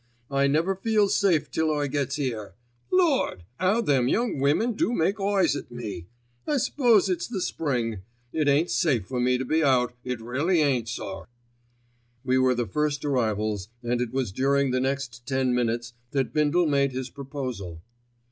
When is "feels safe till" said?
0.75-1.71